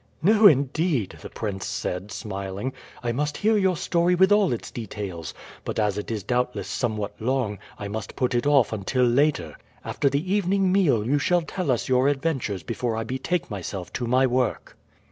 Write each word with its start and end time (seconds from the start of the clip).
"No, 0.23 0.47
indeed," 0.47 1.19
the 1.21 1.29
prince 1.29 1.67
said 1.67 2.11
smiling. 2.11 2.73
"I 3.03 3.11
must 3.11 3.37
hear 3.37 3.55
your 3.55 3.77
story 3.77 4.15
with 4.15 4.31
all 4.31 4.51
its 4.51 4.71
details; 4.71 5.35
but 5.63 5.77
as 5.77 5.95
it 5.95 6.09
is 6.09 6.23
doubtless 6.23 6.67
somewhat 6.67 7.13
long, 7.19 7.59
I 7.77 7.87
must 7.87 8.15
put 8.15 8.33
it 8.33 8.47
off 8.47 8.73
until 8.73 9.03
later. 9.05 9.57
After 9.85 10.09
the 10.09 10.33
evening 10.33 10.71
meal 10.71 11.05
you 11.05 11.19
shall 11.19 11.43
tell 11.43 11.69
us 11.69 11.87
your 11.87 12.07
adventures 12.07 12.63
before 12.63 12.95
I 12.95 13.03
betake 13.03 13.51
myself 13.51 13.93
to 13.93 14.07
my 14.07 14.25
work." 14.25 14.75